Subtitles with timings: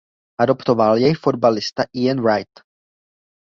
[0.43, 2.53] Adoptoval jej fotbalista Ian Wright.